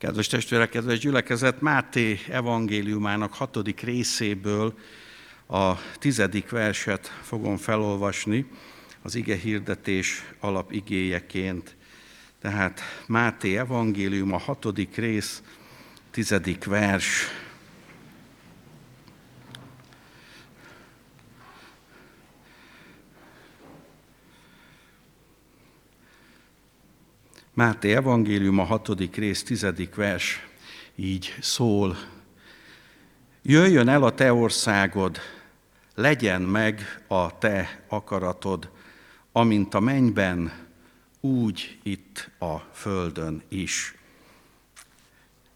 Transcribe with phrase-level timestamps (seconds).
[0.00, 4.78] Kedves testvérek, kedves gyülekezet, Máté evangéliumának hatodik részéből
[5.48, 8.46] a tizedik verset fogom felolvasni
[9.02, 11.76] az ige hirdetés alapigéjeként.
[12.38, 15.42] Tehát Máté evangélium a hatodik rész,
[16.10, 17.26] tizedik vers.
[27.54, 30.46] Máté evangélium a hatodik rész, tizedik vers
[30.94, 31.96] így szól.
[33.42, 35.18] Jöjjön el a te országod,
[35.94, 38.70] legyen meg a te akaratod,
[39.32, 40.52] amint a mennyben,
[41.20, 43.94] úgy itt a földön is.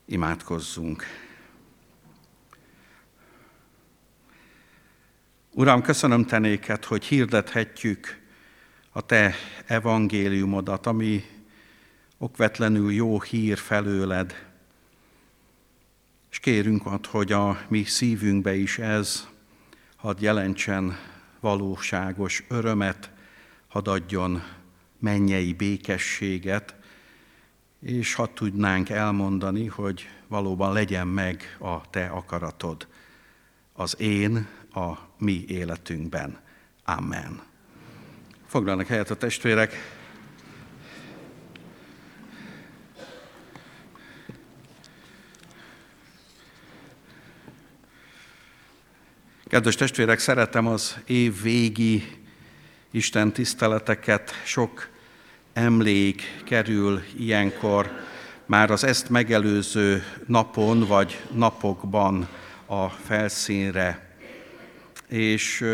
[0.04, 1.04] Imádkozzunk.
[5.50, 8.20] Uram, köszönöm te néked, hogy hirdethetjük
[8.92, 9.34] a te
[9.66, 11.24] evangéliumodat, ami
[12.24, 14.46] okvetlenül jó hír felőled,
[16.30, 19.28] és kérünk ad, hogy a mi szívünkbe is ez
[19.96, 20.98] hadd jelentsen
[21.40, 23.10] valóságos örömet,
[23.68, 24.42] hadd adjon
[24.98, 26.74] mennyei békességet,
[27.80, 32.86] és hadd tudnánk elmondani, hogy valóban legyen meg a Te akaratod
[33.72, 36.38] az én, a mi életünkben.
[36.84, 37.42] Amen.
[38.46, 40.02] Foglalnak helyet a testvérek,
[49.54, 52.04] Kedves testvérek, szeretem az év végi
[52.90, 54.88] Isten tiszteleteket, sok
[55.52, 57.90] emlék kerül ilyenkor
[58.46, 62.28] már az ezt megelőző napon vagy napokban
[62.66, 64.16] a felszínre.
[65.08, 65.64] És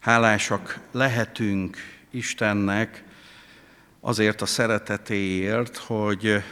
[0.00, 1.76] hálásak lehetünk
[2.10, 3.04] Istennek
[4.00, 6.42] azért a szeretetéért, hogy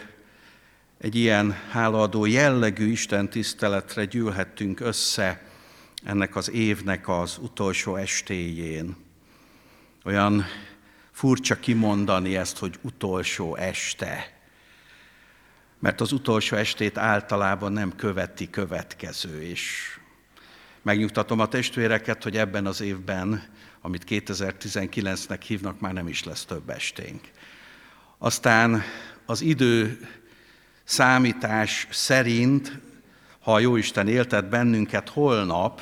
[0.98, 5.50] egy ilyen hálaadó jellegű Isten tiszteletre gyűlhettünk össze
[6.04, 8.96] ennek az évnek az utolsó estéjén.
[10.04, 10.44] Olyan
[11.10, 14.40] furcsa kimondani ezt, hogy utolsó este.
[15.78, 19.92] Mert az utolsó estét általában nem követi következő, és
[20.82, 23.42] megnyugtatom a testvéreket, hogy ebben az évben,
[23.80, 27.20] amit 2019-nek hívnak, már nem is lesz több esténk.
[28.18, 28.82] Aztán
[29.26, 30.08] az idő
[30.84, 32.80] számítás szerint
[33.42, 35.80] ha a Jóisten éltet bennünket holnap,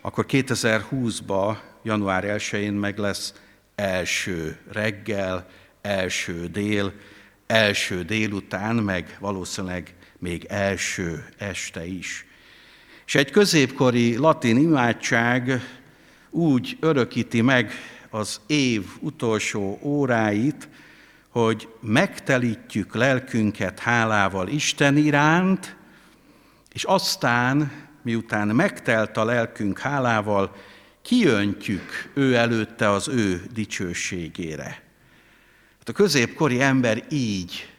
[0.00, 3.34] akkor 2020-ba, január 1-én meg lesz
[3.74, 5.46] első reggel,
[5.80, 6.92] első dél,
[7.46, 12.26] első délután, meg valószínűleg még első este is.
[13.06, 15.60] És egy középkori latin imádság
[16.30, 17.72] úgy örökíti meg
[18.10, 20.68] az év utolsó óráit,
[21.28, 25.76] hogy megtelítjük lelkünket hálával Isten iránt,
[26.72, 27.72] és aztán,
[28.02, 30.56] miután megtelt a lelkünk hálával,
[31.02, 34.82] kiöntjük ő előtte az ő dicsőségére.
[35.78, 37.72] Hát a középkori ember így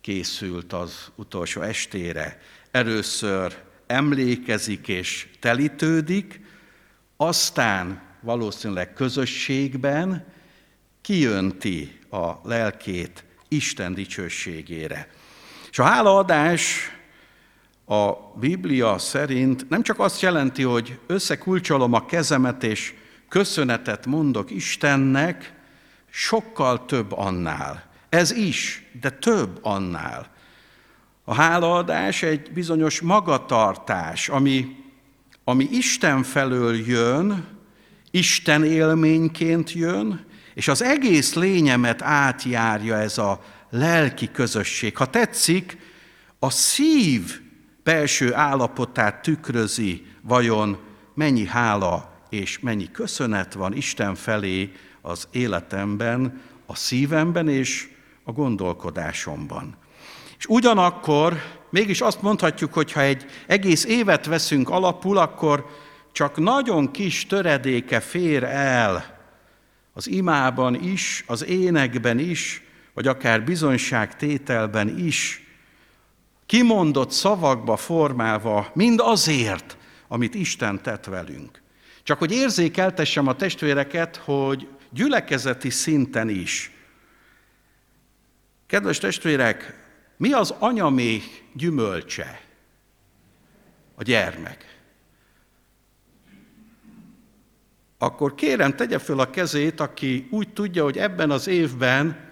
[0.00, 2.40] készült az utolsó estére.
[2.70, 3.56] Először
[3.86, 6.40] emlékezik és telítődik,
[7.16, 10.26] aztán valószínűleg közösségben
[11.00, 15.08] kijönti a lelkét Isten dicsőségére.
[15.70, 16.90] És a hálaadás
[17.90, 22.94] a Biblia szerint nem csak azt jelenti, hogy összekulcsolom a kezemet és
[23.28, 25.54] köszönetet mondok Istennek,
[26.10, 27.84] sokkal több annál.
[28.08, 30.30] Ez is, de több annál.
[31.24, 34.76] A hálaadás egy bizonyos magatartás, ami,
[35.44, 37.46] ami Isten felől jön,
[38.10, 43.40] Isten élményként jön, és az egész lényemet átjárja ez a
[43.70, 44.96] lelki közösség.
[44.96, 45.78] Ha tetszik,
[46.38, 47.48] a szív
[47.82, 50.78] belső állapotát tükrözi, vajon
[51.14, 57.88] mennyi hála és mennyi köszönet van Isten felé az életemben, a szívemben és
[58.24, 59.76] a gondolkodásomban.
[60.38, 65.66] És ugyanakkor mégis azt mondhatjuk, hogy ha egy egész évet veszünk alapul, akkor
[66.12, 69.18] csak nagyon kis töredéke fér el
[69.92, 72.62] az imában is, az énekben is,
[72.94, 75.46] vagy akár bizonyságtételben is
[76.50, 79.76] kimondott szavakba formálva, mind azért,
[80.08, 81.62] amit Isten tett velünk.
[82.02, 86.70] Csak hogy érzékeltessem a testvéreket, hogy gyülekezeti szinten is.
[88.66, 89.78] Kedves testvérek,
[90.16, 92.40] mi az anyamé gyümölcse?
[93.94, 94.78] A gyermek.
[97.98, 102.30] Akkor kérem, tegye föl a kezét, aki úgy tudja, hogy ebben az évben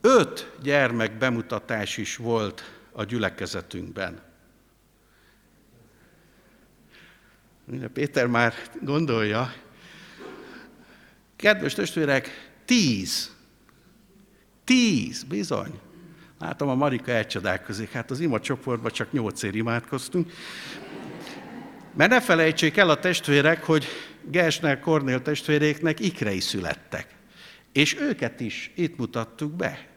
[0.00, 4.20] öt gyermek bemutatás is volt a gyülekezetünkben.
[7.92, 9.52] Péter már gondolja,
[11.36, 13.36] kedves testvérek, tíz,
[14.64, 15.80] tíz, bizony.
[16.38, 20.32] Látom, a Marika elcsodálkozik, hát az ima csoportban csak nyolcér imádkoztunk.
[21.96, 23.86] Mert ne felejtsék el a testvérek, hogy
[24.30, 27.14] Gersner Kornél testvéréknek ikrei születtek.
[27.72, 29.93] És őket is itt mutattuk be.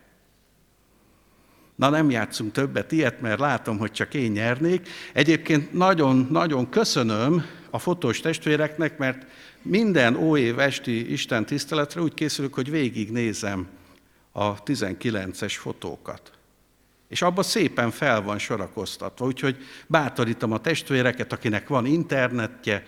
[1.78, 4.90] Na nem játszunk többet ilyet, mert látom, hogy csak én nyernék.
[5.14, 9.26] Egyébként nagyon-nagyon köszönöm a fotós testvéreknek, mert
[9.62, 13.68] minden óév esti Isten tiszteletre úgy készülök, hogy végignézem
[14.32, 16.32] a 19-es fotókat.
[17.08, 19.58] És abban szépen fel van sorakoztatva, úgyhogy
[19.88, 22.84] bátorítom a testvéreket, akinek van internetje,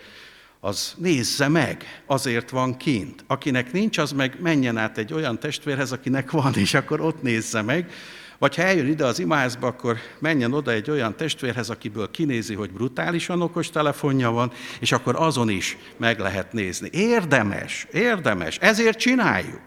[0.60, 3.24] az nézze meg, azért van kint.
[3.26, 7.62] Akinek nincs, az meg menjen át egy olyan testvérhez, akinek van, és akkor ott nézze
[7.62, 7.92] meg.
[8.40, 12.70] Vagy ha eljön ide az imázba, akkor menjen oda egy olyan testvérhez, akiből kinézi, hogy
[12.70, 16.88] brutálisan okos telefonja van, és akkor azon is meg lehet nézni.
[16.92, 19.60] Érdemes, érdemes, ezért csináljuk.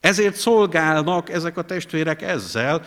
[0.00, 2.84] Ezért szolgálnak ezek a testvérek ezzel,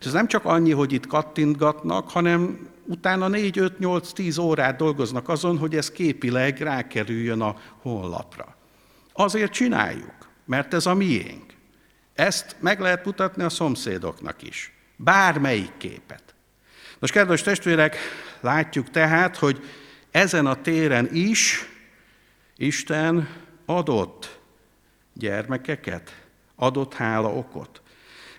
[0.00, 4.76] és ez nem csak annyi, hogy itt kattintgatnak, hanem utána 4, 5, 8, 10 órát
[4.76, 8.56] dolgoznak azon, hogy ez képileg rákerüljön a honlapra.
[9.12, 11.51] Azért csináljuk, mert ez a miénk.
[12.22, 14.72] Ezt meg lehet mutatni a szomszédoknak is.
[14.96, 16.22] Bármelyik képet.
[16.98, 17.96] Nos, kedves testvérek,
[18.40, 19.64] látjuk tehát, hogy
[20.10, 21.68] ezen a téren is
[22.56, 23.28] Isten
[23.66, 24.38] adott
[25.12, 26.22] gyermekeket,
[26.56, 27.82] adott hála okot.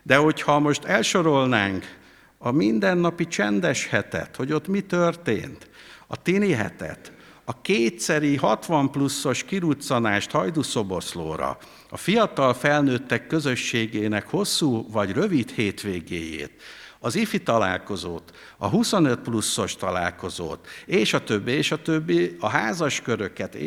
[0.04, 1.98] De hogyha most elsorolnánk
[2.38, 5.70] a mindennapi csendes hetet, hogy ott mi történt,
[6.08, 7.12] a tini hetet,
[7.46, 11.58] a kétszeri 60 pluszos kiruccanást hajdúszoboszlóra,
[11.90, 16.62] a fiatal felnőttek közösségének hosszú vagy rövid hétvégéjét,
[17.00, 23.02] az ifi találkozót, a 25 pluszos találkozót, és a többi, és a többi, a házas
[23.02, 23.58] köröket,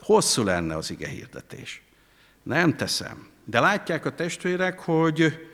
[0.00, 1.82] hosszú lenne az ige hirdetés.
[2.42, 3.28] Nem teszem.
[3.44, 5.48] De látják a testvérek, hogy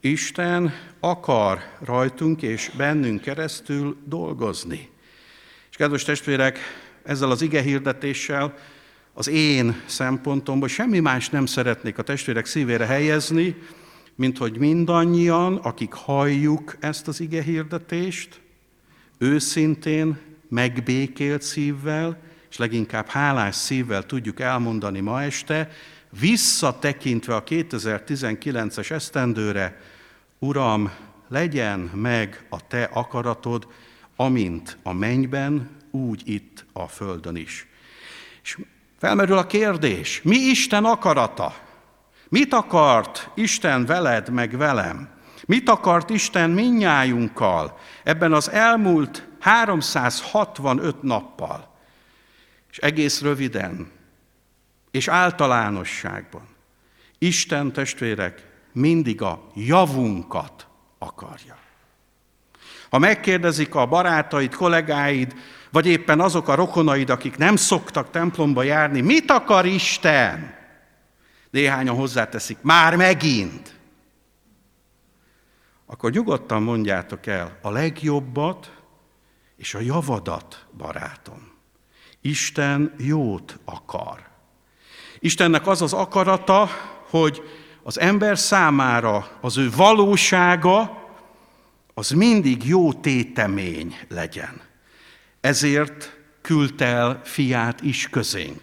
[0.00, 4.89] Isten akar rajtunk és bennünk keresztül dolgozni.
[5.80, 6.58] Kedves testvérek,
[7.02, 8.54] ezzel az ige hirdetéssel
[9.12, 13.56] az én szempontomból semmi más nem szeretnék a testvérek szívére helyezni,
[14.14, 18.40] mint hogy mindannyian, akik halljuk ezt az ige hirdetést,
[19.18, 20.18] őszintén,
[20.48, 22.18] megbékélt szívvel,
[22.50, 25.70] és leginkább hálás szívvel tudjuk elmondani ma este,
[26.20, 29.80] visszatekintve a 2019-es esztendőre,
[30.38, 30.90] Uram,
[31.28, 33.66] legyen meg a Te akaratod,
[34.20, 37.66] amint a mennyben, úgy itt a földön is.
[38.42, 38.58] És
[38.98, 41.54] felmerül a kérdés, mi Isten akarata?
[42.28, 45.08] Mit akart Isten veled, meg velem?
[45.46, 51.76] Mit akart Isten minnyájunkkal ebben az elmúlt 365 nappal?
[52.70, 53.90] És egész röviden,
[54.90, 56.48] és általánosságban.
[57.18, 60.66] Isten testvérek mindig a javunkat
[60.98, 61.68] akarja.
[62.90, 65.34] Ha megkérdezik a barátaid, kollégáid,
[65.70, 70.54] vagy éppen azok a rokonaid, akik nem szoktak templomba járni, mit akar Isten?
[71.50, 73.78] Néhányan hozzáteszik, már megint.
[75.86, 78.72] Akkor nyugodtan mondjátok el a legjobbat
[79.56, 81.52] és a javadat, barátom.
[82.20, 84.28] Isten jót akar.
[85.18, 86.68] Istennek az az akarata,
[87.10, 87.42] hogy
[87.82, 90.99] az ember számára az ő valósága
[92.00, 94.60] az mindig jó tétemény legyen.
[95.40, 98.60] Ezért küldte el fiát is közénk,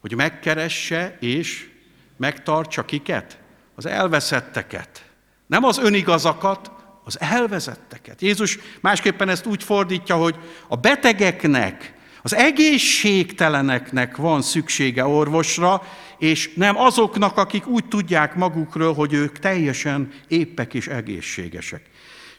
[0.00, 1.68] hogy megkeresse és
[2.16, 3.38] megtartsa kiket?
[3.74, 5.04] Az elveszetteket.
[5.46, 6.70] Nem az önigazakat,
[7.04, 8.20] az elvezetteket.
[8.22, 10.36] Jézus másképpen ezt úgy fordítja, hogy
[10.68, 15.82] a betegeknek az egészségteleneknek van szüksége orvosra,
[16.18, 21.92] és nem azoknak, akik úgy tudják magukról, hogy ők teljesen éppek és egészségesek.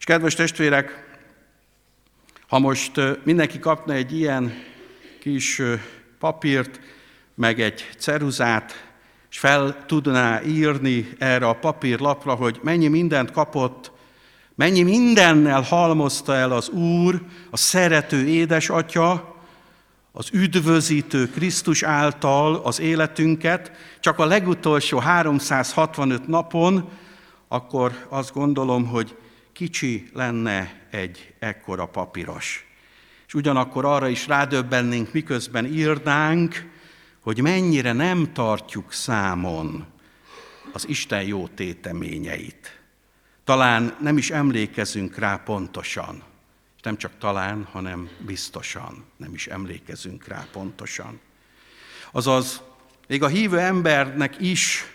[0.06, 1.18] És kedves testvérek,
[2.48, 2.92] ha most
[3.24, 4.54] mindenki kapna egy ilyen
[5.20, 5.62] kis
[6.20, 6.80] papírt,
[7.36, 8.90] meg egy ceruzát,
[9.30, 13.92] és fel tudná írni erre a papírlapra, hogy mennyi mindent kapott,
[14.56, 19.36] mennyi mindennel halmozta el az Úr, a szerető édesatya,
[20.12, 26.90] az üdvözítő Krisztus által az életünket, csak a legutolsó 365 napon,
[27.48, 29.16] akkor azt gondolom, hogy
[29.56, 32.68] kicsi lenne egy ekkora papíros.
[33.28, 36.72] És ugyanakkor arra is rádöbbennénk, miközben írnánk,
[37.20, 39.86] hogy mennyire nem tartjuk számon
[40.74, 42.80] az Isten jó téteményeit.
[43.44, 46.24] Talán nem is emlékezünk rá pontosan.
[46.76, 51.20] És nem csak talán, hanem biztosan nem is emlékezünk rá pontosan.
[52.12, 52.62] Azaz,
[53.08, 54.95] még a hívő embernek is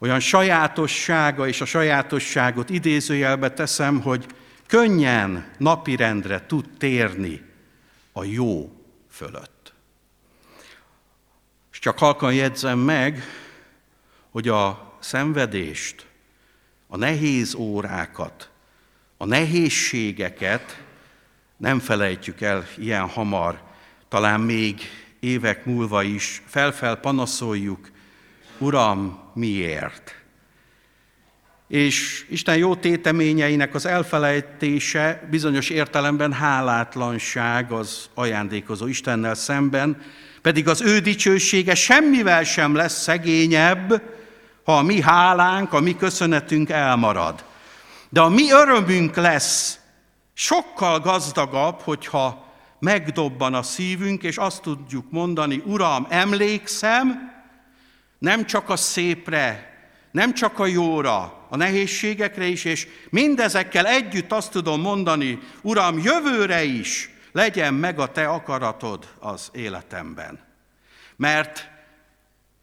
[0.00, 4.26] olyan sajátossága, és a sajátosságot idézőjelbe teszem, hogy
[4.66, 7.42] könnyen napirendre tud térni
[8.12, 8.72] a jó
[9.10, 9.72] fölött.
[11.72, 13.22] És csak halkan jegyzem meg,
[14.30, 16.06] hogy a szenvedést,
[16.86, 18.50] a nehéz órákat,
[19.16, 20.82] a nehézségeket
[21.56, 23.62] nem felejtjük el ilyen hamar,
[24.08, 24.80] talán még
[25.20, 27.90] évek múlva is felfel panaszoljuk,
[28.60, 30.14] Uram, miért?
[31.68, 40.02] És Isten jó téteményeinek az elfelejtése bizonyos értelemben hálátlanság az ajándékozó Istennel szemben,
[40.42, 44.02] pedig az ő dicsősége semmivel sem lesz szegényebb,
[44.64, 47.44] ha a mi hálánk, a mi köszönetünk elmarad.
[48.08, 49.78] De a mi örömünk lesz
[50.34, 57.30] sokkal gazdagabb, hogyha megdobban a szívünk, és azt tudjuk mondani, Uram, emlékszem,
[58.20, 59.74] nem csak a szépre,
[60.10, 66.62] nem csak a jóra, a nehézségekre is, és mindezekkel együtt azt tudom mondani, Uram, jövőre
[66.62, 70.40] is legyen meg a Te akaratod az életemben.
[71.16, 71.68] Mert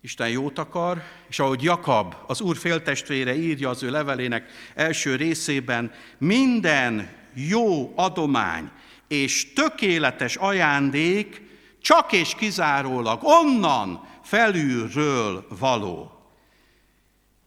[0.01, 5.91] Isten jót akar, és ahogy Jakab, az Úr féltestvére írja az ő levelének első részében,
[6.17, 8.69] minden jó adomány
[9.07, 11.41] és tökéletes ajándék
[11.81, 16.11] csak és kizárólag onnan felülről való.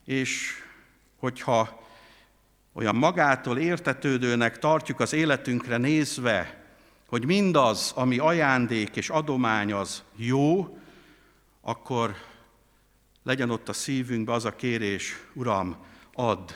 [0.04, 0.52] És
[1.18, 1.82] hogyha
[2.72, 6.64] olyan magától értetődőnek tartjuk az életünkre nézve,
[7.06, 10.78] hogy mindaz, ami ajándék és adomány az jó,
[11.60, 12.14] akkor
[13.22, 15.76] legyen ott a szívünkben az a kérés, Uram,
[16.14, 16.50] add,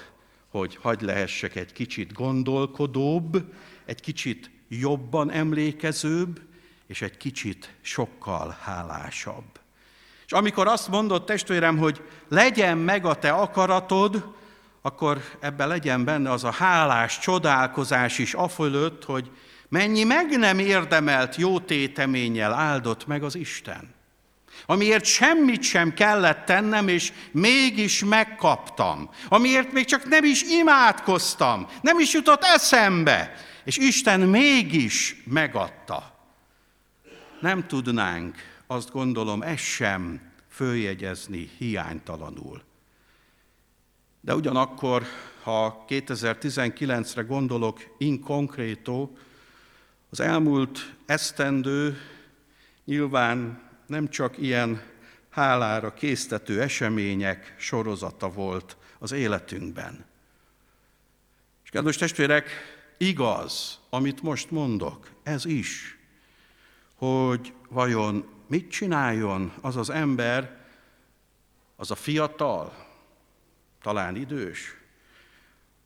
[0.49, 3.55] hogy hagy lehessek egy kicsit gondolkodóbb,
[3.85, 6.41] egy kicsit jobban emlékezőbb,
[6.87, 9.63] és egy kicsit sokkal hálásabb.
[10.35, 14.35] Amikor azt mondott testvérem, hogy legyen meg a te akaratod,
[14.83, 19.31] akkor ebben legyen benne az a hálás csodálkozás is afölött, hogy
[19.69, 23.95] mennyi meg nem érdemelt jó téteménnyel áldott meg az Isten.
[24.67, 29.11] Amiért semmit sem kellett tennem, és mégis megkaptam.
[29.29, 33.33] Amiért még csak nem is imádkoztam, nem is jutott eszembe,
[33.65, 36.13] és Isten mégis megadta.
[37.41, 42.63] Nem tudnánk, azt gondolom, ezt sem följegyezni hiánytalanul.
[44.21, 45.03] De ugyanakkor,
[45.43, 49.11] ha 2019-re gondolok in concreto,
[50.11, 51.97] az elmúlt esztendő
[52.85, 54.83] nyilván nem csak ilyen
[55.31, 60.05] hálára késztető események sorozata volt az életünkben.
[61.65, 62.51] És kedves testvérek,
[62.97, 65.99] igaz, amit most mondok, ez is,
[66.95, 70.65] hogy vajon mit csináljon az az ember,
[71.77, 72.87] az a fiatal,
[73.83, 74.77] talán idős,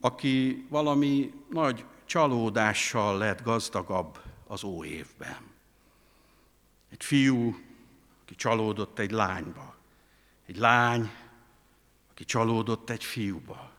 [0.00, 5.37] aki valami nagy csalódással lett gazdagabb az óévben.
[6.91, 7.57] Egy fiú,
[8.23, 9.77] aki csalódott egy lányba.
[10.47, 11.11] Egy lány,
[12.11, 13.73] aki csalódott egy fiúba.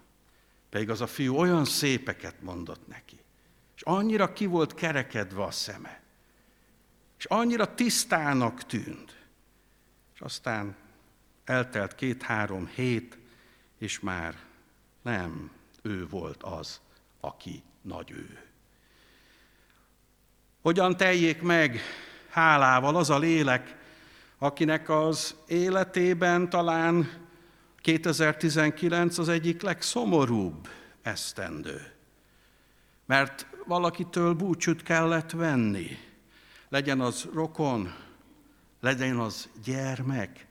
[0.69, 3.19] Pedig az a fiú olyan szépeket mondott neki.
[3.75, 6.01] És annyira ki volt kerekedve a szeme.
[7.19, 9.15] És annyira tisztának tűnt.
[10.13, 10.75] És aztán
[11.45, 13.17] eltelt két-három hét,
[13.77, 14.35] és már
[15.01, 16.81] nem ő volt az,
[17.19, 18.39] aki nagy ő.
[20.61, 21.79] Hogyan teljék meg
[22.29, 23.77] hálával az a lélek,
[24.37, 27.09] akinek az életében talán
[27.81, 30.67] 2019 az egyik legszomorúbb
[31.01, 31.93] esztendő.
[33.05, 36.07] Mert valakitől búcsút kellett venni.
[36.69, 37.93] Legyen az rokon,
[38.81, 40.47] legyen az gyermek,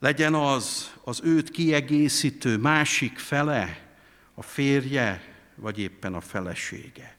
[0.00, 3.86] legyen az az őt kiegészítő másik fele,
[4.34, 5.22] a férje,
[5.54, 7.16] vagy éppen a felesége.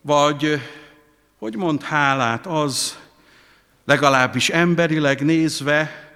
[0.00, 0.60] Vagy,
[1.38, 2.98] hogy mond hálát az,
[3.84, 6.10] legalábbis emberileg nézve,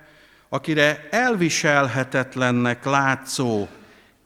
[0.48, 3.68] akire elviselhetetlennek látszó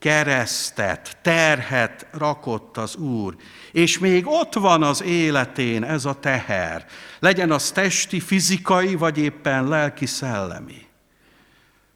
[0.01, 3.37] keresztet, terhet rakott az Úr,
[3.73, 6.87] és még ott van az életén ez a teher,
[7.19, 10.87] legyen az testi, fizikai, vagy éppen lelki, szellemi.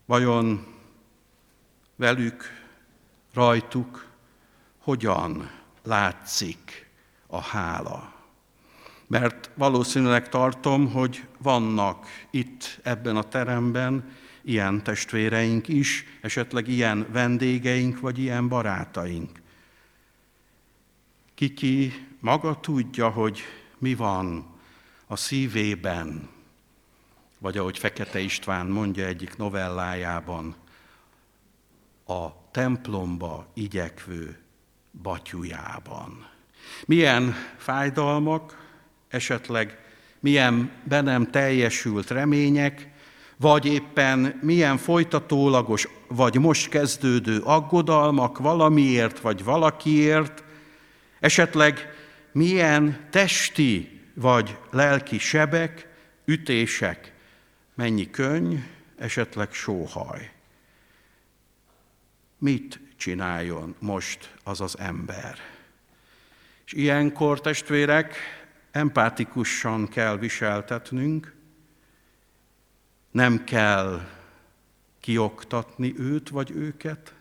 [0.07, 0.67] Vajon
[1.97, 2.63] velük,
[3.35, 4.07] rajtuk
[4.79, 5.51] hogyan
[5.83, 6.91] látszik
[7.27, 8.13] a hála?
[9.07, 14.13] Mert valószínűleg tartom, hogy vannak itt ebben a teremben
[14.45, 19.43] ilyen testvéreink is, esetleg ilyen vendégeink, vagy ilyen barátaink.
[21.35, 23.41] Kiki maga tudja, hogy
[23.79, 24.47] mi van
[25.07, 26.29] a szívében,
[27.39, 30.55] vagy ahogy Fekete István mondja egyik novellájában,
[32.07, 34.39] a templomba igyekvő
[35.03, 36.29] batyujában.
[36.87, 38.73] Milyen fájdalmak,
[39.09, 39.79] esetleg
[40.21, 42.94] milyen be nem teljesült remények,
[43.37, 50.45] vagy éppen milyen folytatólagos, vagy most kezdődő aggodalmak valamiért, vagy valakiért,
[51.21, 51.95] esetleg
[52.33, 55.89] milyen testi vagy lelki sebek,
[56.25, 57.13] ütések,
[57.75, 58.55] mennyi könny,
[58.99, 60.33] esetleg sóhaj.
[62.39, 65.39] Mit csináljon most az az ember?
[66.67, 68.15] És ilyenkor, testvérek,
[68.71, 71.35] empátikusan kell viseltetnünk,
[73.15, 74.07] nem kell
[75.01, 77.15] kioktatni őt vagy őket,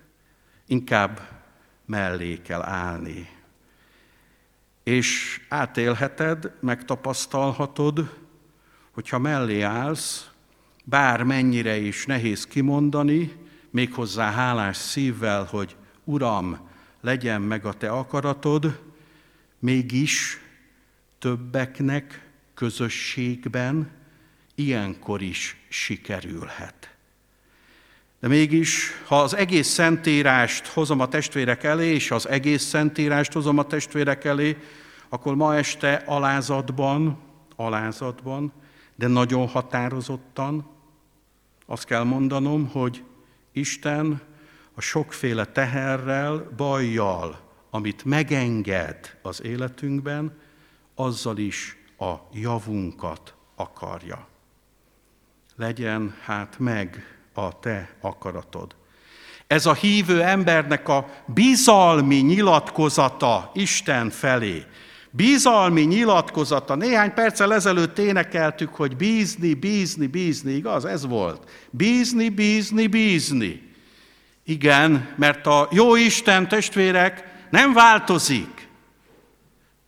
[0.68, 1.42] inkább
[1.86, 3.30] mellé kell állni.
[4.84, 8.18] És átélheted, megtapasztalhatod,
[8.92, 10.30] hogyha mellé állsz,
[10.84, 13.32] bár mennyire is nehéz kimondani,
[13.70, 16.70] méghozzá hálás szívvel, hogy Uram,
[17.02, 18.82] legyen meg a te akaratod,
[19.60, 20.40] mégis
[21.20, 23.92] többeknek közösségben
[24.56, 26.96] ilyenkor is sikerülhet.
[28.20, 33.58] De mégis, ha az egész szentírást hozom a testvérek elé, és az egész szentírást hozom
[33.58, 34.58] a testvérek elé,
[35.10, 37.18] akkor ma este alázatban,
[37.56, 38.54] alázatban,
[38.96, 40.70] de nagyon határozottan
[41.66, 43.04] azt kell mondanom, hogy
[43.52, 44.22] Isten
[44.74, 47.40] a sokféle teherrel, bajjal,
[47.70, 50.40] amit megenged az életünkben,
[50.96, 54.28] azzal is a javunkat akarja.
[55.56, 58.76] Legyen hát meg a te akaratod.
[59.48, 64.66] Ez a hívő embernek a bizalmi nyilatkozata Isten felé.
[65.10, 66.76] Bizalmi nyilatkozata.
[66.76, 70.86] Néhány perccel ezelőtt énekeltük, hogy bízni, bízni, bízni, igaz?
[70.86, 71.50] Ez volt.
[71.70, 73.72] Bízni, bízni, bízni.
[74.44, 78.68] Igen, mert a jó Isten testvérek nem változik.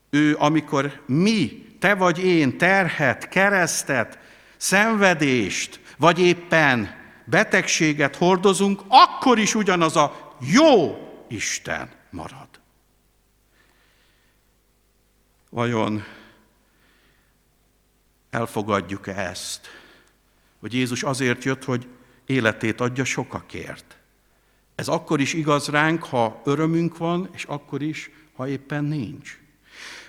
[0.09, 4.19] Ő, amikor mi, te vagy én terhet, keresztet,
[4.57, 12.47] szenvedést, vagy éppen betegséget hordozunk, akkor is ugyanaz a jó Isten marad.
[15.49, 16.03] Vajon
[18.29, 19.67] elfogadjuk-e ezt?
[20.59, 21.87] Hogy Jézus azért jött, hogy
[22.25, 23.97] életét adja sokakért.
[24.75, 29.39] Ez akkor is igaz ránk, ha örömünk van, és akkor is, ha éppen nincs.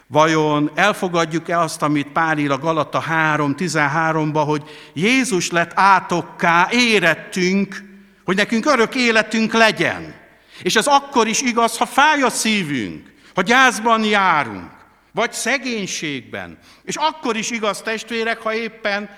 [0.09, 7.83] Vajon elfogadjuk-e azt, amit Pál ír a Galata 3.13-ba, hogy Jézus lett átokká, érettünk,
[8.25, 10.15] hogy nekünk örök életünk legyen.
[10.63, 14.71] És ez akkor is igaz, ha fáj a szívünk, ha gyászban járunk,
[15.13, 16.59] vagy szegénységben.
[16.83, 19.11] És akkor is igaz, testvérek, ha éppen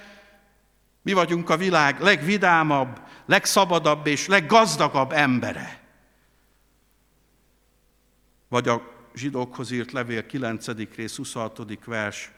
[1.02, 5.80] mi vagyunk a világ legvidámabb, legszabadabb és leggazdagabb embere.
[8.48, 10.66] Vagy a zsidókhoz írt levél 9.
[10.96, 11.84] rész 26.
[11.84, 12.30] vers,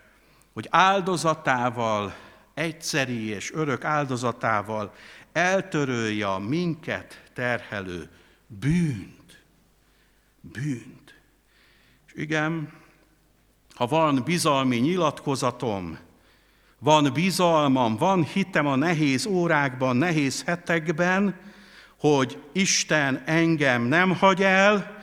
[0.53, 2.15] hogy áldozatával,
[2.55, 4.95] egyszeri és örök áldozatával
[5.33, 8.09] eltörölje a minket terhelő
[8.47, 9.43] bűnt.
[10.41, 11.15] Bűnt.
[12.07, 12.73] És igen,
[13.75, 15.99] ha van bizalmi nyilatkozatom,
[16.79, 21.41] van bizalmam, van hitem a nehéz órákban, nehéz hetekben,
[21.99, 25.00] hogy Isten engem nem hagy el,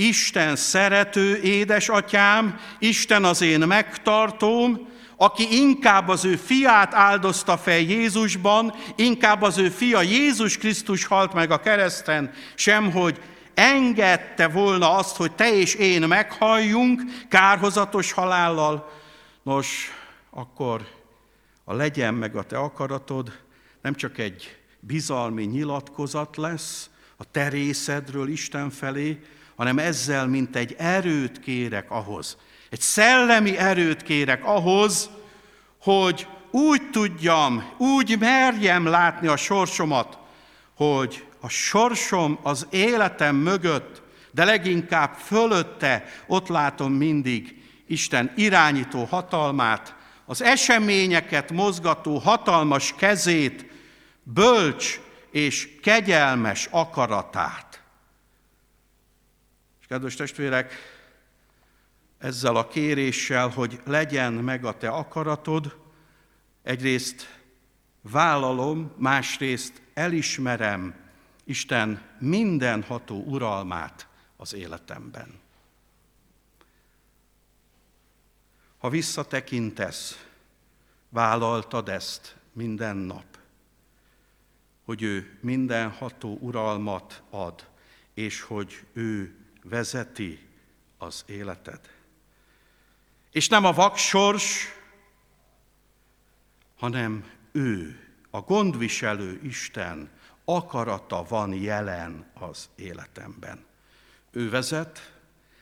[0.00, 8.74] Isten szerető édesatyám, Isten az én megtartóm, aki inkább az ő fiát áldozta fel Jézusban,
[8.96, 13.20] inkább az ő fia Jézus Krisztus halt meg a kereszten, sem hogy
[13.54, 18.92] engedte volna azt, hogy te és én meghalljunk kárhozatos halállal.
[19.42, 19.92] Nos,
[20.30, 20.86] akkor
[21.64, 23.32] a legyen meg a te akaratod
[23.82, 29.20] nem csak egy bizalmi nyilatkozat lesz a te részedről Isten felé,
[29.58, 32.36] hanem ezzel mint egy erőt kérek ahhoz,
[32.70, 35.10] egy szellemi erőt kérek ahhoz,
[35.80, 40.18] hogy úgy tudjam, úgy merjem látni a sorsomat,
[40.76, 49.94] hogy a sorsom az életem mögött, de leginkább fölötte ott látom mindig Isten irányító hatalmát,
[50.26, 53.66] az eseményeket mozgató hatalmas kezét,
[54.22, 57.67] bölcs és kegyelmes akaratát.
[59.88, 60.72] Kedves testvérek,
[62.18, 65.76] ezzel a kéréssel, hogy legyen meg a te akaratod,
[66.62, 67.40] egyrészt
[68.00, 70.94] vállalom, másrészt elismerem
[71.44, 75.40] Isten mindenható uralmát az életemben.
[78.78, 80.26] Ha visszatekintesz,
[81.08, 83.38] vállaltad ezt minden nap,
[84.84, 87.66] hogy ő mindenható uralmat ad,
[88.14, 89.36] és hogy ő
[89.68, 90.48] vezeti
[90.98, 91.80] az életed.
[93.30, 94.66] És nem a vaksors,
[96.76, 98.00] hanem ő,
[98.30, 100.10] a gondviselő Isten
[100.44, 103.64] akarata van jelen az életemben.
[104.30, 105.12] Ő vezet,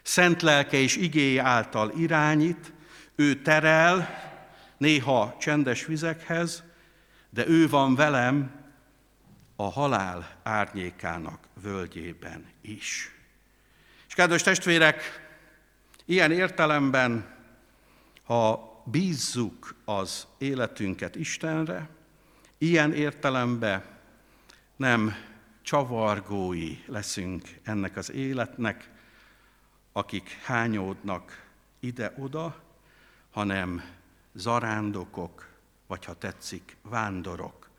[0.03, 2.73] szent lelke és igény által irányít,
[3.15, 4.25] ő terel,
[4.77, 6.63] néha csendes vizekhez,
[7.31, 8.65] de ő van velem
[9.57, 13.16] a halál árnyékának völgyében is.
[14.17, 15.03] Kedves testvérek,
[16.05, 17.35] ilyen értelemben,
[18.25, 21.89] ha bízzuk az életünket Istenre,
[22.59, 23.85] ilyen értelemben
[24.77, 25.15] nem
[25.63, 28.91] csavargói leszünk ennek az életnek,
[29.93, 31.47] akik hányódnak
[31.81, 32.63] ide-oda,
[33.31, 33.83] hanem
[34.33, 35.49] zarándokok,
[35.87, 37.71] vagy ha tetszik, vándorok,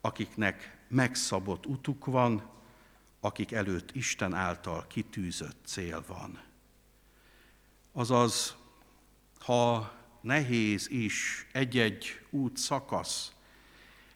[0.00, 2.50] akiknek megszabott utuk van,
[3.24, 6.40] akik előtt Isten által kitűzött cél van.
[7.92, 8.56] Azaz,
[9.38, 13.32] ha nehéz is egy-egy út szakasz,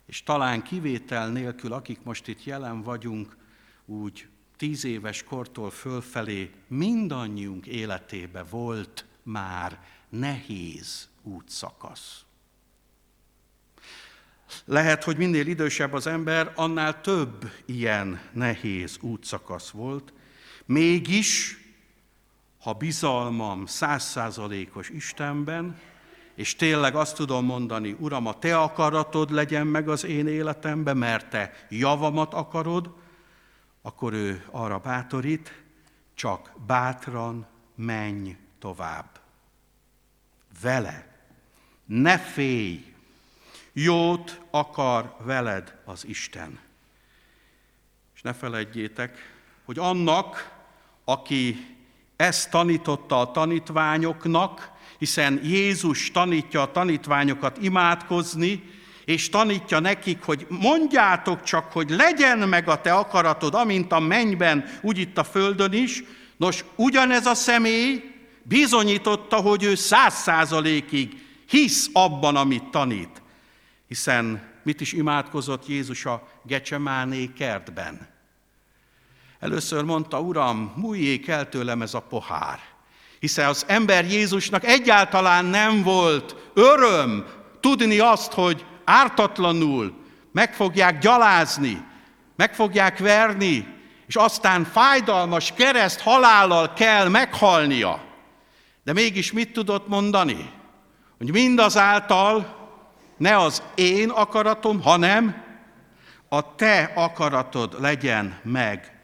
[0.06, 3.36] és talán kivétel nélkül, akik most itt jelen vagyunk,
[3.84, 12.25] úgy tíz éves kortól fölfelé mindannyiunk életébe volt már nehéz útszakasz.
[14.64, 20.12] Lehet, hogy minél idősebb az ember, annál több ilyen nehéz útszakasz volt.
[20.64, 21.58] Mégis,
[22.58, 25.78] ha bizalmam százszázalékos Istenben,
[26.34, 31.30] és tényleg azt tudom mondani, Uram, a Te akaratod legyen meg az én életemben, mert
[31.30, 32.94] Te javamat akarod,
[33.82, 35.62] akkor ő arra bátorít,
[36.14, 39.20] csak bátran menj tovább.
[40.60, 41.14] Vele.
[41.84, 42.94] Ne félj,
[43.78, 46.58] Jót akar veled az Isten.
[48.14, 49.34] És ne feledjétek,
[49.64, 50.52] hogy annak,
[51.04, 51.66] aki
[52.16, 58.62] ezt tanította a tanítványoknak, hiszen Jézus tanítja a tanítványokat imádkozni,
[59.04, 64.64] és tanítja nekik, hogy mondjátok csak, hogy legyen meg a te akaratod, amint a mennyben,
[64.82, 66.02] úgy itt a földön is.
[66.36, 73.24] Nos, ugyanez a személy bizonyította, hogy ő száz százalékig hisz abban, amit tanít.
[73.88, 78.08] Hiszen mit is imádkozott Jézus a Gecsemáné kertben?
[79.40, 82.60] Először mondta, Uram, múljék el tőlem ez a pohár.
[83.18, 87.26] Hiszen az ember Jézusnak egyáltalán nem volt öröm
[87.60, 89.94] tudni azt, hogy ártatlanul
[90.32, 91.84] meg fogják gyalázni,
[92.36, 93.74] meg fogják verni,
[94.06, 98.04] és aztán fájdalmas kereszt halállal kell meghalnia.
[98.84, 100.50] De mégis mit tudott mondani?
[101.18, 102.55] Hogy mindazáltal
[103.16, 105.44] ne az én akaratom, hanem
[106.28, 109.00] a te akaratod legyen meg.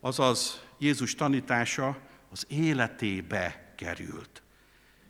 [0.00, 1.98] Azaz Jézus tanítása
[2.30, 4.42] az életébe került.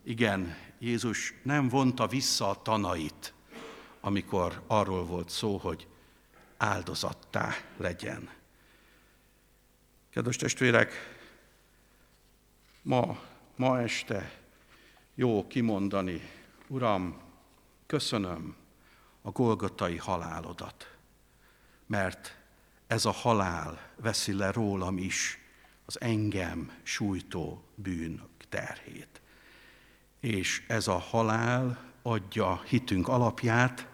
[0.04, 3.32] Igen, Jézus nem vonta vissza a tanait,
[4.00, 5.86] amikor arról volt szó, hogy
[6.56, 8.30] áldozattá legyen.
[10.10, 10.92] Kedves testvérek,
[12.82, 13.18] ma,
[13.56, 14.32] ma este
[15.14, 16.30] jó kimondani,
[16.66, 17.20] Uram,
[17.90, 18.56] köszönöm
[19.22, 20.96] a golgotai halálodat,
[21.86, 22.36] mert
[22.86, 25.38] ez a halál veszi le rólam is
[25.86, 29.20] az engem sújtó bűn terhét.
[30.20, 33.86] És ez a halál adja hitünk alapját,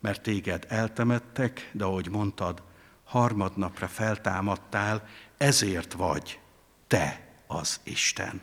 [0.00, 2.62] mert téged eltemettek, de ahogy mondtad,
[3.04, 6.40] harmadnapra feltámadtál, ezért vagy
[6.86, 8.42] te az Isten.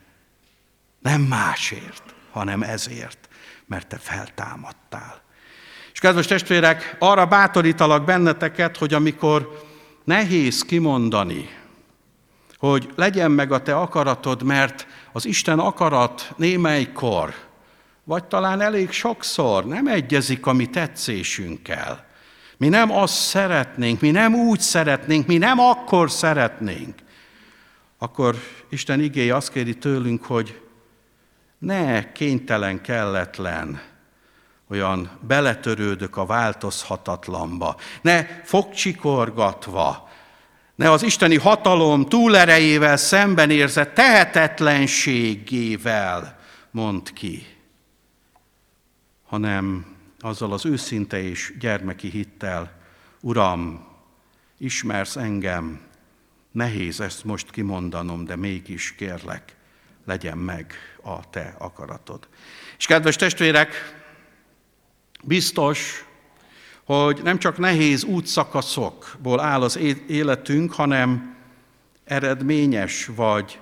[1.00, 3.30] Nem másért, hanem ezért,
[3.68, 5.22] mert te feltámadtál.
[5.94, 9.64] És kedves testvérek, arra bátorítalak benneteket, hogy amikor
[10.04, 11.50] nehéz kimondani,
[12.58, 17.34] hogy legyen meg a te akaratod, mert az Isten akarat némelykor,
[18.04, 22.06] vagy talán elég sokszor nem egyezik a mi tetszésünkkel.
[22.58, 26.96] Mi nem azt szeretnénk, mi nem úgy szeretnénk, mi nem akkor szeretnénk.
[27.98, 28.36] Akkor
[28.70, 30.62] Isten igéje azt kéri tőlünk, hogy
[31.66, 33.82] ne kénytelen, kelletlen,
[34.68, 40.10] olyan beletörődök a változhatatlanba, ne fogcsikorgatva,
[40.76, 46.40] ne az isteni hatalom túlerejével szembenérzett tehetetlenségével
[46.72, 47.46] mond ki,
[49.26, 49.86] hanem
[50.20, 52.72] azzal az őszinte és gyermeki hittel,
[53.22, 53.88] Uram,
[54.58, 55.82] ismersz engem,
[56.52, 59.56] nehéz ezt most kimondanom, de mégis kérlek,
[60.06, 62.28] legyen meg a te akaratod.
[62.78, 64.04] És kedves testvérek,
[65.24, 66.06] biztos,
[66.84, 71.36] hogy nem csak nehéz útszakaszokból áll az életünk, hanem
[72.04, 73.60] eredményes, vagy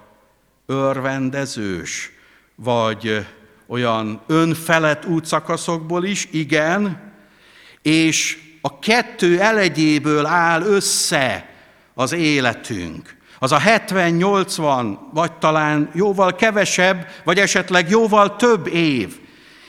[0.65, 2.11] örvendezős,
[2.55, 3.27] vagy
[3.67, 7.11] olyan önfelett útszakaszokból is, igen,
[7.81, 11.49] és a kettő elegyéből áll össze
[11.93, 13.17] az életünk.
[13.43, 19.19] Az a 70-80, vagy talán jóval kevesebb, vagy esetleg jóval több év.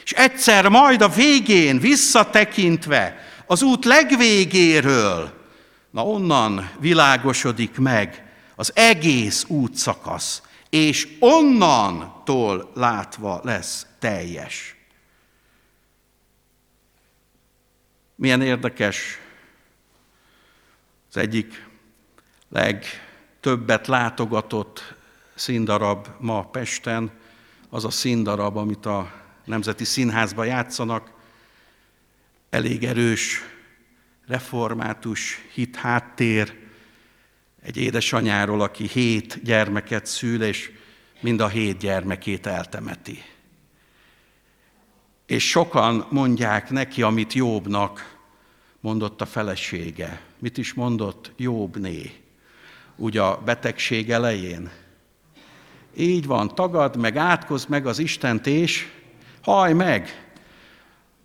[0.05, 5.33] És egyszer majd a végén visszatekintve az út legvégéről,
[5.91, 8.25] na onnan világosodik meg
[8.57, 14.77] az egész útszakasz, és onnantól látva lesz teljes.
[18.15, 19.19] Milyen érdekes,
[21.11, 21.67] az egyik
[23.45, 24.95] legtöbbet látogatott
[25.35, 27.11] színdarab ma Pesten,
[27.69, 29.13] az a színdarab, amit a
[29.45, 31.11] Nemzeti Színházban játszanak,
[32.51, 33.41] elég erős
[34.27, 36.59] református hit háttér,
[37.63, 40.71] egy édesanyáról, aki hét gyermeket szül, és
[41.21, 43.23] mind a hét gyermekét eltemeti.
[45.27, 48.19] És sokan mondják neki, amit Jobbnak
[48.81, 50.21] mondott a felesége.
[50.39, 52.24] Mit is mondott Jobbné?
[52.97, 54.71] Úgy a betegség elején.
[55.97, 58.89] Így van, tagad meg, átkozd meg az Istent, és
[59.43, 60.29] haj meg.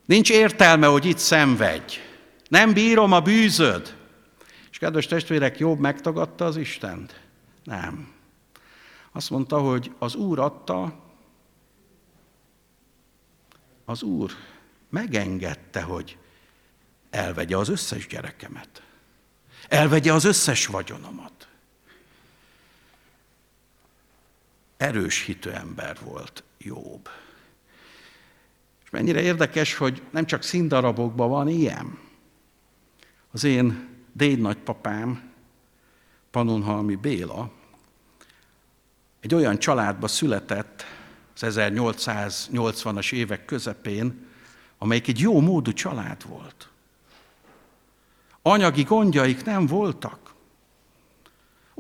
[0.06, 1.98] Nincs értelme, hogy itt szenvedj.
[2.48, 3.96] Nem bírom a bűzöd.
[4.72, 7.20] És kedves testvérek, Jobb megtagadta az Istent?
[7.64, 8.12] Nem.
[9.12, 10.94] Azt mondta, hogy az Úr adta,
[13.86, 14.32] az Úr
[14.90, 16.18] megengedte, hogy
[17.10, 18.84] elvegye az összes gyerekemet.
[19.68, 21.48] Elvegye az összes vagyonomat.
[24.80, 27.10] Erős hitű ember volt Jobb.
[28.84, 31.98] És mennyire érdekes, hogy nem csak színdarabokban van ilyen.
[33.32, 35.32] Az én déd nagypapám,
[36.32, 37.52] Panonhalmi Béla,
[39.20, 40.86] egy olyan családba született
[41.36, 44.28] az 1880-as évek közepén,
[44.78, 46.70] amelyik egy jó módú család volt.
[48.42, 50.29] Anyagi gondjaik nem voltak.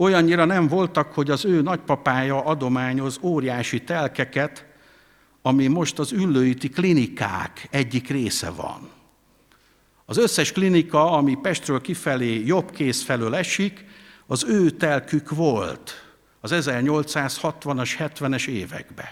[0.01, 4.65] Olyannyira nem voltak, hogy az ő nagypapája adományoz óriási telkeket,
[5.41, 8.89] ami most az üllőiti klinikák egyik része van.
[10.05, 13.85] Az összes klinika, ami Pestről kifelé jobb kész felől esik,
[14.27, 19.09] az ő telkük volt az 1860-as, 70-es években.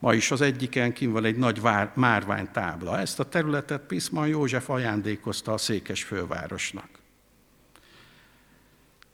[0.00, 2.98] Ma is az egyiken kim van egy nagy vár, márványtábla.
[2.98, 7.01] Ezt a területet Piszman József ajándékozta a székes fővárosnak.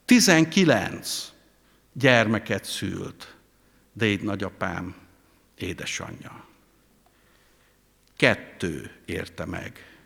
[0.08, 1.32] 19
[1.92, 3.36] gyermeket szült
[3.92, 4.96] Déd nagyapám
[5.54, 6.46] édesanyja.
[8.16, 9.98] Kettő érte meg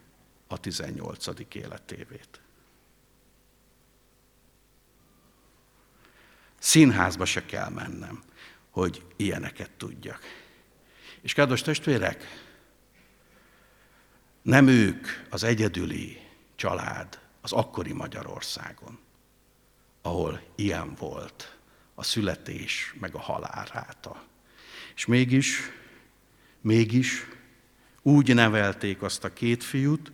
[0.46, 1.26] a 18.
[1.52, 2.40] életévét.
[6.58, 8.22] Színházba se kell mennem,
[8.70, 10.20] hogy ilyeneket tudjak.
[11.20, 12.24] És kedves testvérek,
[14.42, 18.98] nem ők az egyedüli család az akkori Magyarországon,
[20.02, 21.56] ahol ilyen volt
[21.94, 24.22] a születés meg a halál ráta.
[24.94, 25.60] És mégis,
[26.60, 27.26] mégis
[28.02, 30.12] úgy nevelték azt a két fiút,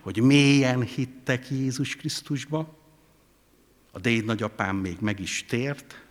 [0.00, 2.76] hogy mélyen hittek Jézus Krisztusba,
[3.92, 6.02] a déd nagyapám még meg is tért,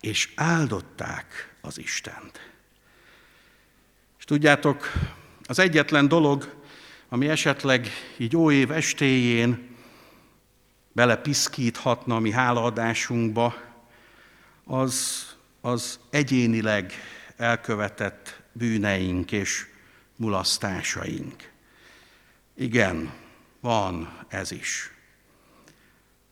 [0.00, 2.50] és áldották az Istent.
[4.18, 4.92] És tudjátok,
[5.42, 6.54] az egyetlen dolog,
[7.08, 9.69] ami esetleg így óév estéjén
[11.00, 13.54] belepiszkíthatna a mi hálaadásunkba,
[14.64, 15.26] az,
[15.60, 16.92] az egyénileg
[17.36, 19.66] elkövetett bűneink és
[20.16, 21.50] mulasztásaink.
[22.56, 23.12] Igen,
[23.60, 24.92] van ez is.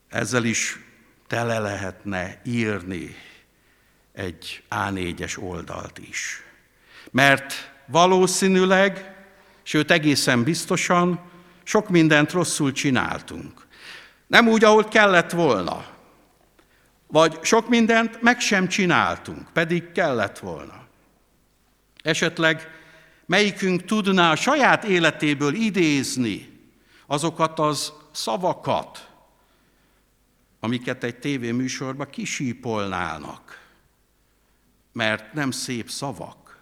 [0.09, 0.79] Ezzel is
[1.27, 3.17] tele lehetne írni
[4.13, 6.43] egy A4-es oldalt is.
[7.11, 9.15] Mert valószínűleg,
[9.63, 11.31] sőt egészen biztosan
[11.63, 13.67] sok mindent rosszul csináltunk.
[14.29, 15.85] Nem úgy, ahogy kellett volna.
[17.07, 20.87] Vagy sok mindent meg sem csináltunk, pedig kellett volna.
[22.03, 22.71] Esetleg
[23.27, 26.61] melyikünk tudná a saját életéből idézni
[27.07, 29.09] azokat az szavakat,
[30.61, 33.67] amiket egy tévéműsorba kisípolnának,
[34.93, 36.59] mert nem szép szavak.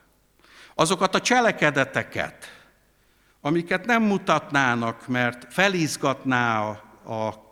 [0.75, 2.67] Azokat a cselekedeteket,
[3.41, 6.61] amiket nem mutatnának, mert felizgatná
[7.05, 7.46] a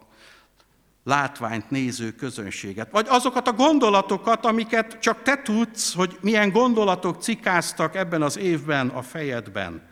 [1.04, 2.90] látványt néző közönséget.
[2.90, 8.88] Vagy azokat a gondolatokat, amiket csak te tudsz, hogy milyen gondolatok cikáztak ebben az évben
[8.88, 9.88] a fejedben,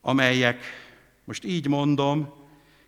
[0.00, 0.64] amelyek,
[1.24, 2.32] most így mondom,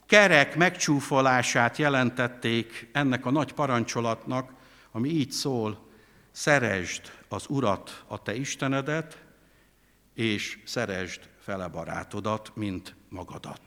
[0.06, 4.52] kerek megcsúfolását jelentették ennek a nagy parancsolatnak,
[4.92, 5.88] ami így szól,
[6.30, 9.18] szeresd az Urat, a te Istenedet,
[10.14, 13.60] és szeresd fele barátodat, mint magadat.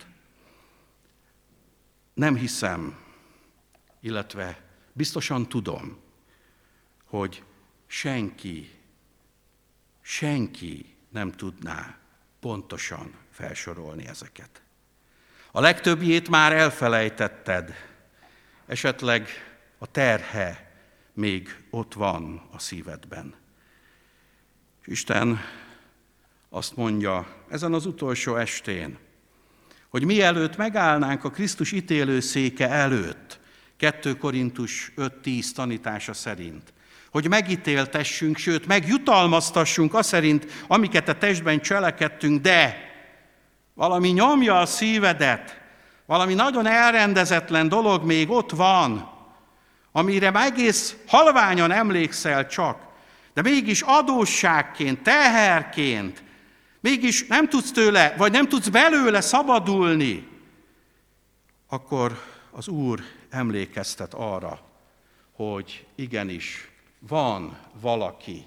[2.14, 2.98] Nem hiszem,
[4.00, 4.62] illetve
[4.94, 5.98] biztosan tudom,
[7.06, 7.44] hogy
[7.88, 8.72] senki,
[10.02, 11.98] senki nem tudná
[12.40, 14.62] pontosan felsorolni ezeket.
[15.52, 17.74] A legtöbbjét már elfelejtetted,
[18.66, 19.28] esetleg
[19.78, 20.72] a terhe
[21.14, 23.36] még ott van a szívedben.
[24.86, 25.40] Isten
[26.50, 28.98] azt mondja ezen az utolsó estén,
[29.88, 33.39] hogy mielőtt megállnánk a Krisztus ítélőszéke előtt,
[33.80, 36.74] 2 Korintus 5.10 tanítása szerint,
[37.12, 42.78] hogy megítéltessünk, sőt, megjutalmaztassunk a szerint, amiket a testben cselekedtünk, de
[43.74, 45.62] valami nyomja a szívedet,
[46.06, 49.12] valami nagyon elrendezetlen dolog még ott van,
[49.92, 52.88] amire egész halványan emlékszel csak,
[53.34, 56.24] de mégis adósságként, teherként,
[56.80, 60.28] mégis nem tudsz tőle, vagy nem tudsz belőle szabadulni,
[61.68, 64.60] akkor az Úr emlékeztet arra,
[65.32, 68.46] hogy igenis van valaki,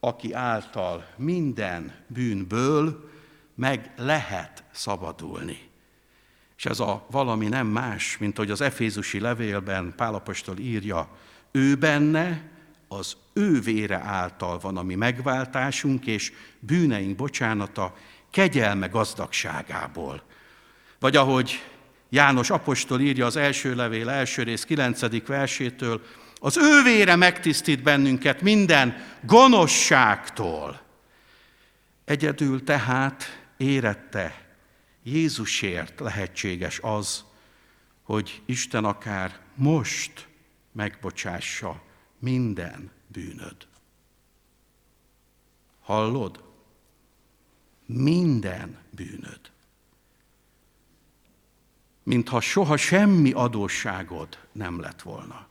[0.00, 3.10] aki által minden bűnből
[3.54, 5.70] meg lehet szabadulni.
[6.56, 11.08] És ez a valami nem más, mint hogy az Efézusi levélben Pálapostól írja,
[11.50, 12.50] ő benne
[12.88, 17.94] az ő vére által van a mi megváltásunk és bűneink bocsánata
[18.30, 20.22] kegyelme gazdagságából.
[20.98, 21.71] Vagy ahogy
[22.14, 25.26] János apostol írja az első levél első rész 9.
[25.26, 26.02] versétől,
[26.40, 30.80] az ő vére megtisztít bennünket minden gonoszságtól.
[32.04, 33.24] Egyedül tehát
[33.56, 34.46] érette
[35.02, 37.24] Jézusért lehetséges az,
[38.02, 40.28] hogy Isten akár most
[40.72, 41.82] megbocsássa
[42.18, 43.66] minden bűnöd.
[45.80, 46.42] Hallod?
[47.86, 49.51] Minden bűnöd.
[52.02, 55.46] Mintha soha semmi adósságod nem lett volna.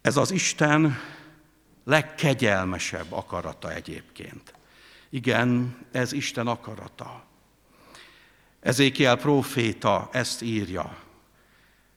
[0.00, 0.98] Ez az Isten
[1.84, 4.54] legkegyelmesebb akarata egyébként.
[5.10, 7.24] Igen, ez Isten akarata.
[8.60, 10.96] Ezékiel próféta ezt írja,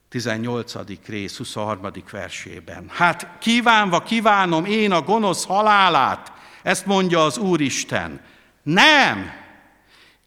[0.10, 0.74] 18.
[1.06, 1.92] rész, 23.
[2.12, 2.90] versében.
[2.90, 6.32] Hát kívánva kívánom én a gonosz halálát,
[6.64, 8.22] ezt mondja az Úristen.
[8.64, 9.32] Nem,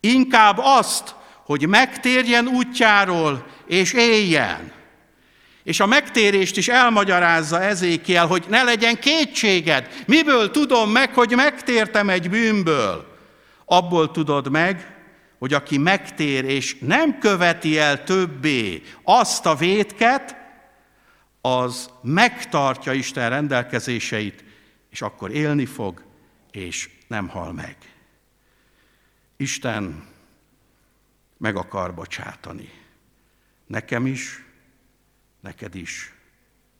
[0.00, 4.72] inkább azt, hogy megtérjen útjáról és éljen.
[5.62, 10.04] És a megtérést is elmagyarázza ezékiel, hogy ne legyen kétséged.
[10.06, 13.16] Miből tudom meg, hogy megtértem egy bűnből?
[13.64, 14.96] Abból tudod meg,
[15.38, 20.36] hogy aki megtér és nem követi el többé azt a vétket,
[21.40, 24.44] az megtartja Isten rendelkezéseit,
[24.90, 26.02] és akkor élni fog,
[26.50, 27.76] és nem hal meg.
[29.36, 30.11] Isten
[31.42, 32.72] meg akar bocsátani.
[33.66, 34.44] Nekem is,
[35.40, 36.12] neked is,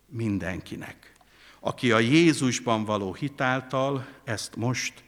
[0.07, 1.12] mindenkinek.
[1.61, 5.05] Aki a Jézusban való hitáltal ezt most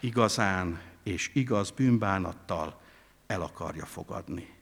[0.00, 2.80] igazán és igaz bűnbánattal
[3.26, 4.54] el akarja fogadni.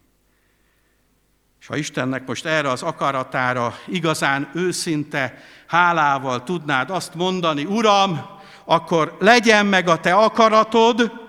[1.60, 8.26] És ha Istennek most erre az akaratára igazán őszinte hálával tudnád azt mondani, Uram,
[8.64, 11.27] akkor legyen meg a te akaratod,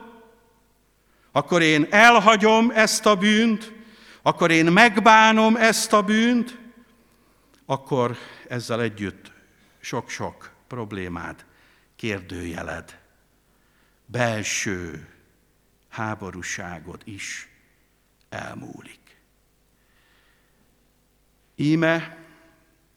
[1.32, 3.74] akkor én elhagyom ezt a bűnt,
[4.22, 6.58] akkor én megbánom ezt a bűnt,
[7.66, 9.32] akkor ezzel együtt
[9.80, 11.46] sok-sok problémád,
[11.96, 13.00] kérdőjeled,
[14.06, 15.08] belső
[15.90, 17.50] háborúságod is
[18.30, 19.00] elmúlik.
[21.56, 22.18] Íme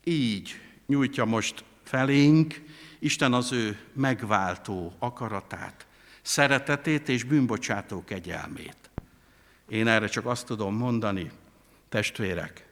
[0.05, 2.63] így nyújtja most felénk
[2.99, 5.87] Isten az ő megváltó akaratát,
[6.23, 8.91] szeretetét és bűnbocsátó kegyelmét.
[9.69, 11.31] Én erre csak azt tudom mondani,
[11.89, 12.67] testvérek,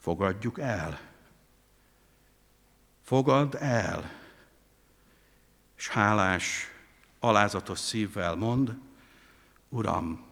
[0.00, 1.00] fogadjuk el.
[3.02, 4.10] Fogad el,
[5.76, 6.70] és hálás,
[7.20, 8.78] alázatos szívvel mond,
[9.68, 10.24] Uram,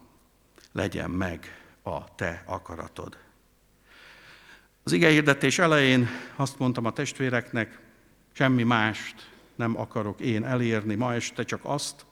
[0.71, 3.17] legyen meg a te akaratod.
[4.83, 7.79] Az ige hirdetés elején azt mondtam a testvéreknek,
[8.31, 12.05] semmi mást nem akarok én elérni ma este, csak azt,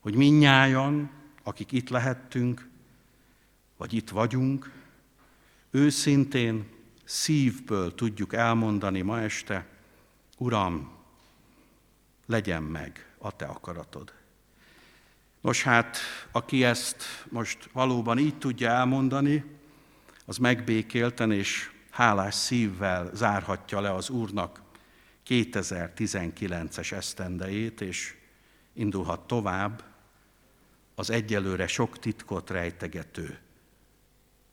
[0.00, 1.10] hogy minnyájan,
[1.42, 2.68] akik itt lehettünk,
[3.76, 4.70] vagy itt vagyunk,
[5.70, 6.66] őszintén,
[7.04, 9.66] szívből tudjuk elmondani ma este,
[10.38, 10.90] Uram,
[12.26, 14.12] legyen meg a Te akaratod.
[15.40, 15.98] Nos hát,
[16.32, 19.44] aki ezt most valóban így tudja elmondani,
[20.24, 24.62] az megbékélten és hálás szívvel zárhatja le az Úrnak
[25.26, 28.16] 2019-es esztendejét, és
[28.72, 29.87] indulhat tovább
[30.98, 33.38] az egyelőre sok titkot rejtegető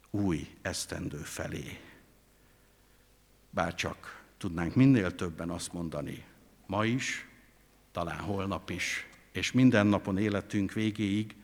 [0.09, 1.79] új esztendő felé.
[3.49, 6.25] Bár csak tudnánk minél többen azt mondani,
[6.65, 7.27] ma is,
[7.91, 11.35] talán holnap is, és minden napon életünk végéig,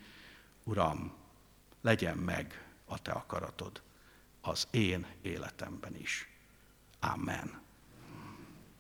[0.64, 1.14] Uram,
[1.82, 3.82] legyen meg a Te akaratod
[4.42, 6.28] az én életemben is.
[7.00, 7.61] Amen.